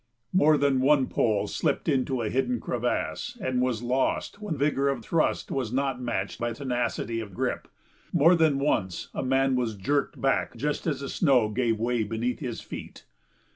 [0.33, 5.03] More than one pole slipped into a hidden crevasse and was lost when vigor of
[5.05, 7.67] thrust was not matched by tenacity of grip;
[8.11, 12.39] more than once a man was jerked back just as the snow gave way beneath
[12.39, 13.05] his feet.